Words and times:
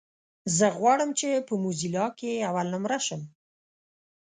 زه 0.57 0.67
غواړم 0.77 1.09
چې 1.19 1.29
په 1.47 1.53
موزيلا 1.63 2.05
کې 2.19 2.45
اولنومره 2.49 2.97
شم. 3.05 3.21